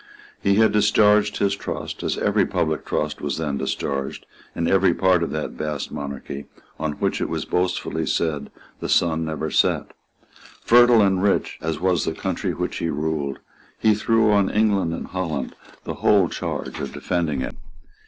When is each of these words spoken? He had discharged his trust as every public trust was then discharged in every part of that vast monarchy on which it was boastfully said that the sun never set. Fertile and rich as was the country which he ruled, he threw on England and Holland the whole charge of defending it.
He 0.41 0.55
had 0.55 0.71
discharged 0.71 1.37
his 1.37 1.55
trust 1.55 2.01
as 2.01 2.17
every 2.17 2.43
public 2.43 2.85
trust 2.85 3.21
was 3.21 3.37
then 3.37 3.59
discharged 3.59 4.25
in 4.55 4.67
every 4.67 4.95
part 4.95 5.21
of 5.21 5.29
that 5.29 5.51
vast 5.51 5.91
monarchy 5.91 6.47
on 6.79 6.93
which 6.93 7.21
it 7.21 7.29
was 7.29 7.45
boastfully 7.45 8.07
said 8.07 8.45
that 8.45 8.51
the 8.79 8.89
sun 8.89 9.23
never 9.23 9.51
set. 9.51 9.91
Fertile 10.63 11.03
and 11.03 11.21
rich 11.21 11.59
as 11.61 11.79
was 11.79 12.03
the 12.03 12.13
country 12.13 12.51
which 12.51 12.77
he 12.77 12.89
ruled, 12.89 13.37
he 13.77 13.93
threw 13.93 14.31
on 14.31 14.49
England 14.49 14.91
and 14.91 15.05
Holland 15.05 15.55
the 15.83 15.93
whole 16.01 16.29
charge 16.29 16.79
of 16.79 16.93
defending 16.93 17.41
it. 17.43 17.55